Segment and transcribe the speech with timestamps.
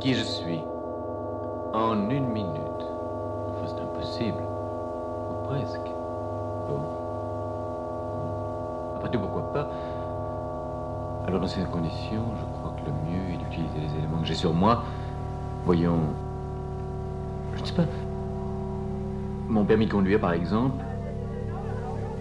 [0.00, 0.60] qui je suis?
[1.72, 2.60] En une minute.
[3.48, 4.42] Enfin, c'est impossible.
[5.30, 5.90] Ou presque.
[6.68, 6.80] Bon.
[8.96, 9.68] Après tout, pourquoi pas?
[11.26, 14.34] Alors, dans ces conditions, je crois que le mieux est d'utiliser les éléments que j'ai
[14.34, 14.84] sur moi.
[15.64, 16.00] Voyons.
[17.54, 17.84] Je ne sais pas.
[19.48, 20.84] Mon permis de conduire, par exemple,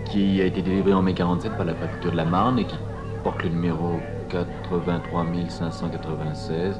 [0.05, 2.77] qui a été délivré en mai 47 par la préfecture de la Marne et qui
[3.23, 6.79] porte le numéro 83 596.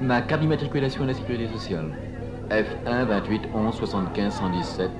[0.00, 1.92] Ma carte d'immatriculation à la sécurité sociale.
[2.50, 4.90] F1 28 11 75 117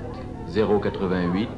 [0.83, 1.49] 088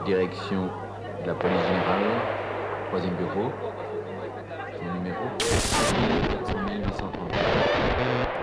[0.06, 0.70] direction
[1.22, 2.22] de la police générale,
[2.88, 3.50] troisième bureau,
[4.78, 5.96] son numéro 400
[6.78, 8.39] 830.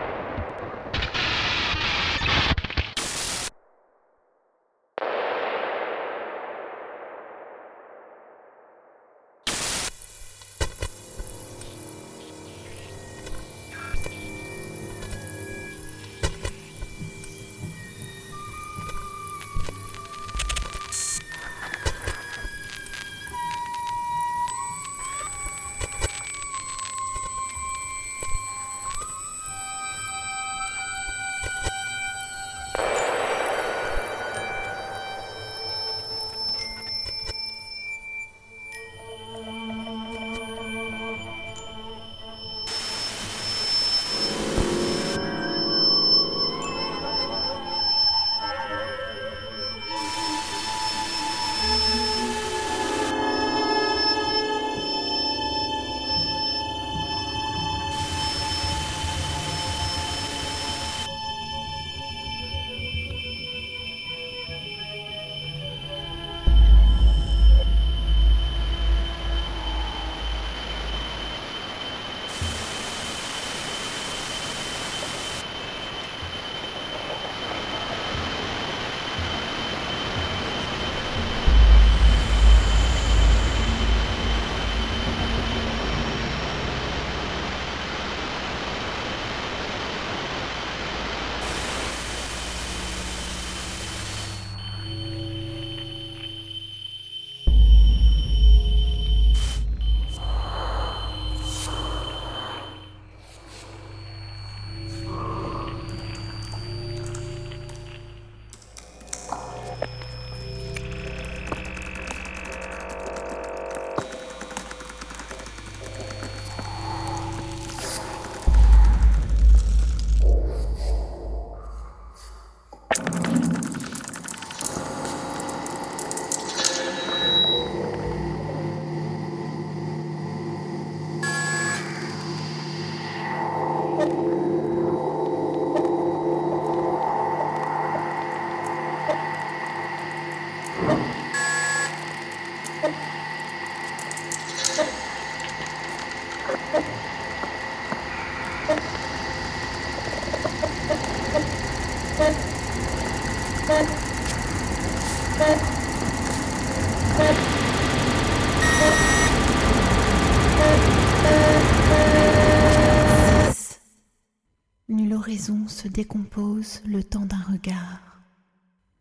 [164.89, 168.21] Nulle oraison se décompose le temps d'un regard.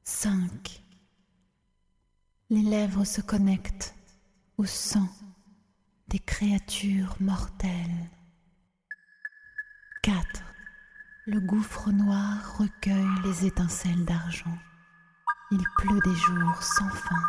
[0.05, 0.83] 5.
[2.51, 3.95] Les lèvres se connectent
[4.57, 5.09] au sang
[6.09, 8.11] des créatures mortelles.
[10.03, 10.43] 4.
[11.27, 14.57] Le gouffre noir recueille les étincelles d'argent.
[15.51, 17.23] Il pleut des jours sans fin.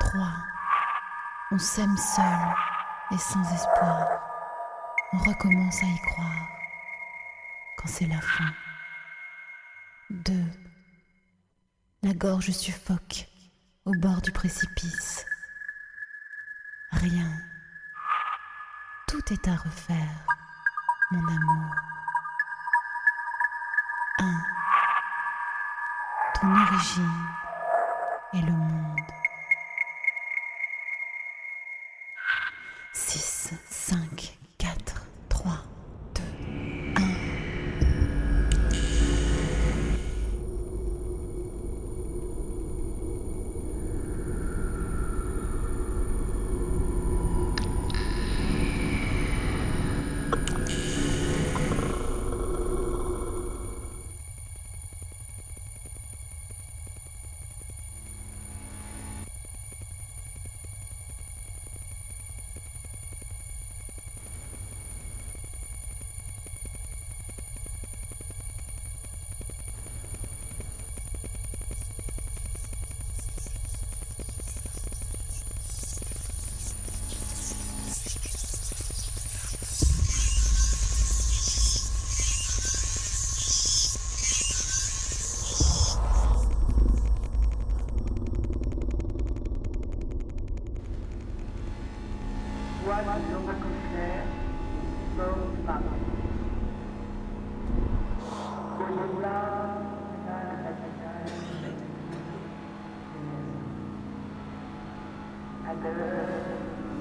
[0.00, 0.20] 3.
[1.52, 2.38] On s'aime seul
[3.12, 4.08] et sans espoir.
[5.12, 6.48] On recommence à y croire
[7.78, 8.52] quand c'est la fin.
[10.10, 10.32] 2.
[12.02, 13.28] La gorge suffoque
[13.84, 15.24] au bord du précipice.
[16.96, 17.30] Rien.
[19.06, 20.26] Tout est à refaire,
[21.10, 21.74] mon amour.
[24.18, 24.42] 1.
[26.40, 27.26] Ton origine
[28.32, 29.00] est le monde.
[32.94, 34.38] 6, 5,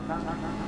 [0.07, 0.64] 刚刚，刚刚。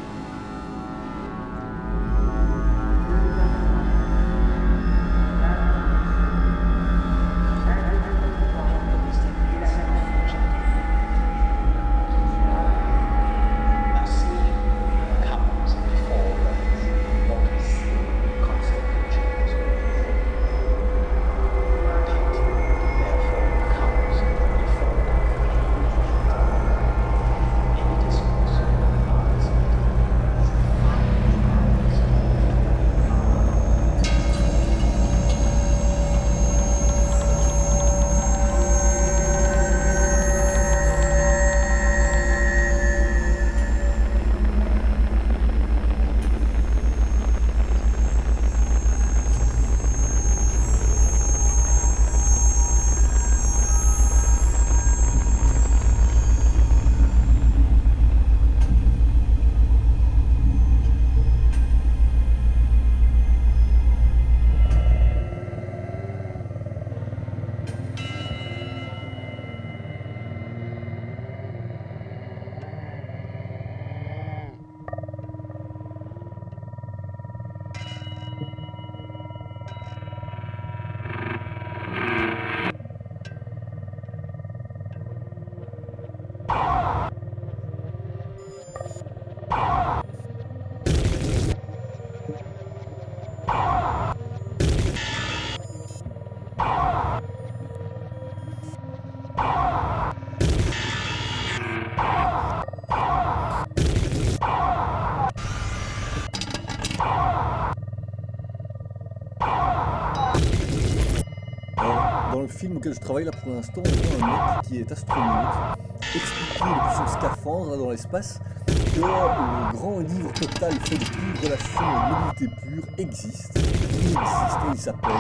[112.47, 115.77] Film auquel je travaille là pour l'instant, on voit un mec qui est astronaute
[116.15, 121.81] expliquer depuis son scaphandre dans l'espace que le grand livre total fait de plus relations
[121.81, 123.51] et mobilité pure existe.
[123.55, 125.11] Il existe et il s'appelle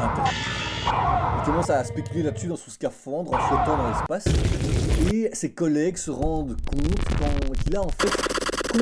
[0.00, 0.34] Internet.
[1.38, 4.24] Il commence à spéculer là-dessus dans son scaphandre en flottant dans l'espace
[5.12, 7.00] et ses collègues se rendent compte
[7.64, 8.10] qu'il a en fait
[8.74, 8.80] un.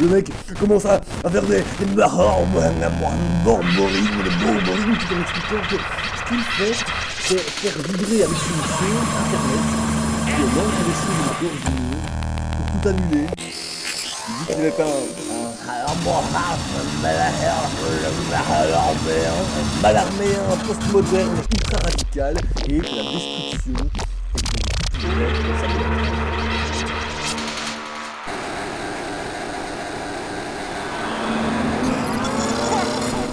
[0.00, 6.42] Le mec commence à, faire des borborines, des borborines, tout en expliquant que ce qu'il
[6.42, 6.76] fait,
[7.20, 9.64] c'est faire vibrer avec une feu Internet
[10.24, 12.00] qui est l'entrée de la gorge du mur
[12.56, 13.26] pour tout annuler.
[14.28, 14.94] Il dit qu'il est un,
[20.50, 22.34] un post-moderne ultra radical
[22.68, 23.76] et la destruction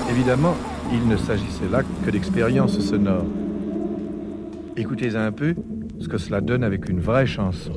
[0.10, 0.56] Évidemment,
[0.92, 3.26] il ne s'agissait là que d'expériences sonores.
[4.76, 5.56] Écoutez un peu
[6.00, 7.72] ce que cela donne avec une vraie chanson.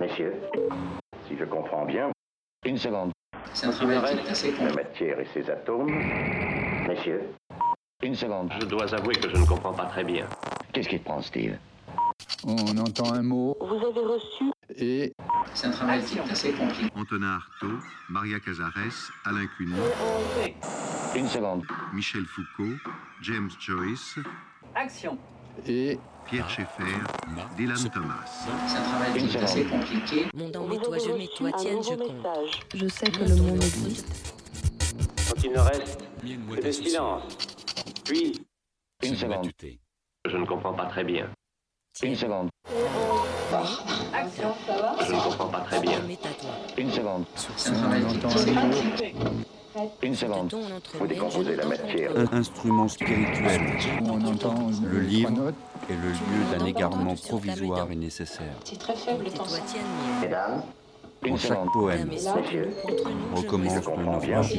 [0.00, 0.34] Messieurs,
[1.26, 2.10] si je comprends bien,
[2.64, 3.10] une seconde.
[3.52, 5.90] C'est un travail qui est assez La matière et ses atomes.
[6.86, 7.22] Messieurs,
[8.02, 8.52] une seconde.
[8.60, 10.26] Je dois avouer que je ne comprends pas très bien.
[10.72, 11.56] Qu'est-ce qui te prend, Steve?
[12.46, 13.56] On entend un mot.
[13.60, 14.44] Vous avez reçu
[14.76, 15.12] Et
[15.54, 16.92] C'est un travail qui est assez compliqué.
[16.94, 17.78] Antonin Artaud,
[18.08, 19.74] Maria Cazares, Alain Cuny,
[21.16, 21.64] Une seconde.
[21.92, 22.76] Michel Foucault,
[23.22, 24.18] James Joyce,
[24.76, 25.18] Action
[25.66, 26.84] et Pierre Schaeffer,
[27.56, 28.24] Dylan Thomas.
[28.66, 30.26] C'est un travail qui est assez compliqué.
[30.34, 32.26] Mon mais toi je mets toi tienne je compte.
[32.74, 34.34] Je sais que le monde existe.
[35.26, 37.38] Quand il ne reste que le silence.
[38.04, 38.44] Puis,
[39.02, 39.50] Une seconde.
[40.26, 41.30] je ne comprends pas très bien.
[42.02, 42.50] Une seconde.
[42.70, 42.74] Je
[45.12, 46.02] ne comprends pas très bien.
[46.76, 47.24] Une seconde.
[47.56, 49.14] C'est un travail qui est assez compliqué.
[50.02, 50.54] Une seconde.
[50.94, 52.12] Vous décomposez la matière.
[52.16, 53.60] Un instrument spirituel.
[54.02, 55.52] On entend Le livre
[55.88, 58.54] est le lieu d'un égarement provisoire et nécessaire.
[58.64, 59.82] C'est très faible tienne
[60.20, 60.62] Mesdames,
[61.22, 62.10] Dans une chaque poème,
[63.34, 64.54] recommence le naufrage.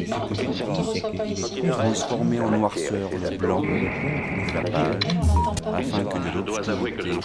[1.69, 5.03] Transformer en noirceur le blanc de la page,
[5.73, 7.19] afin que de l'obscurité,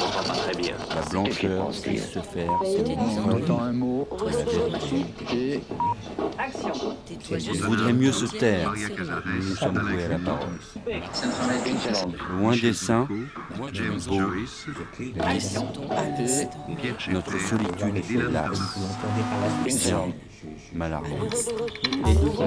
[0.95, 2.51] la blancheur puisse se faire
[3.27, 4.09] On entend un mot.
[4.17, 5.59] Toi je
[7.31, 8.73] et Il vaudrait mieux se taire.
[8.75, 10.49] Nous sommes voués à la parole.
[10.87, 12.39] Une.
[12.41, 13.09] Loin des saints,
[13.73, 14.21] James beau.
[14.21, 14.67] Joyce,
[17.11, 18.79] notre solitude est lasse.
[19.67, 20.13] Une seconde.
[20.75, 21.07] malarde.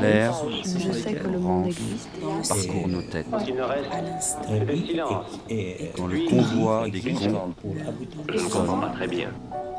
[0.01, 2.09] L'air, Je sais que le monde existe.
[2.47, 3.27] parcourt nos têtes.
[3.31, 5.39] Quand ne reste que le silence.
[5.97, 7.53] Dans le convoi des Une cons, seconde.
[8.29, 9.29] Je ne comprends pas très bien.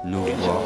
[0.04, 0.62] nos voix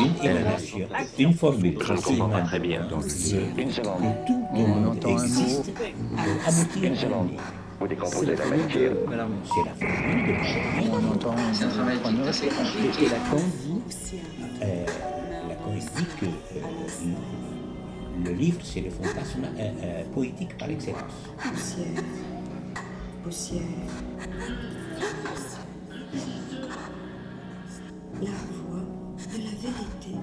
[0.00, 0.78] Une émanation,
[1.18, 2.86] une formule Je ne comprends pas très bien.
[2.88, 3.00] dans.
[3.00, 4.02] Une seconde.
[4.26, 5.72] tout le on monde entend un mot existe
[6.82, 7.30] Une seconde.
[7.80, 8.92] Vous décomposez la matière.
[9.04, 11.98] C'est la formule de on entend C'est un travail
[12.28, 13.04] assez compliqué.
[13.04, 13.80] Et Lacan dit,
[14.62, 14.86] euh,
[15.48, 16.30] Lacan dit que euh,
[18.24, 21.00] le livre, c'est le fantasme euh, euh, poétique par excellence.
[21.42, 21.86] Poussière.
[23.24, 23.62] Poussière.
[28.22, 28.83] La voix
[29.32, 30.14] de la vérité.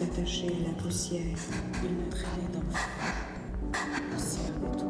[0.00, 1.36] Attaché à la poussière,
[1.82, 4.89] il me traînait dans ma poussière.